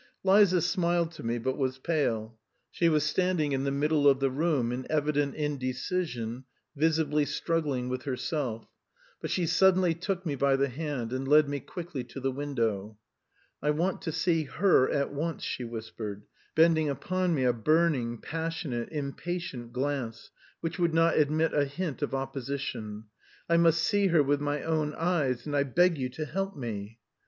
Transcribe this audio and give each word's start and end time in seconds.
Liza 0.23 0.63
smiled 0.63 1.11
to 1.11 1.21
me 1.23 1.37
but 1.37 1.59
was 1.59 1.77
pale. 1.77 2.35
She 2.71 2.89
was 2.89 3.03
standing 3.03 3.51
in 3.51 3.65
the 3.65 3.69
middle 3.71 4.07
of 4.09 4.19
the 4.19 4.31
room 4.31 4.71
in 4.71 4.87
evident 4.89 5.35
indecision, 5.35 6.45
visibly 6.75 7.23
struggling 7.23 7.87
with 7.87 8.01
herself; 8.05 8.65
but 9.21 9.29
she 9.29 9.45
suddenly 9.45 9.93
took 9.93 10.25
me 10.25 10.33
by 10.33 10.55
the 10.55 10.69
hand, 10.69 11.13
and 11.13 11.27
led 11.27 11.47
me 11.47 11.59
quickly 11.59 12.03
to 12.05 12.19
the 12.19 12.31
window. 12.31 12.97
"I 13.61 13.69
want 13.69 14.01
to 14.01 14.11
see 14.11 14.45
her 14.45 14.89
at 14.89 15.13
once," 15.13 15.43
she 15.43 15.63
whispered, 15.65 16.23
bending 16.55 16.89
upon 16.89 17.35
me 17.35 17.43
a 17.43 17.53
burning, 17.53 18.17
passionate, 18.17 18.89
impatient 18.89 19.71
glance, 19.71 20.31
which 20.61 20.79
would 20.79 20.95
not 20.95 21.15
admit 21.15 21.53
a 21.53 21.65
hint 21.65 22.01
of 22.01 22.15
opposition. 22.15 23.03
"I 23.47 23.57
must 23.57 23.83
see 23.83 24.07
her 24.07 24.23
with 24.23 24.41
my 24.41 24.63
own 24.63 24.95
eyes, 24.95 25.45
and 25.45 25.55
I 25.55 25.61
beg 25.61 25.99
you 25.99 26.09
to 26.09 26.25
help 26.25 26.57
me." 26.57 26.97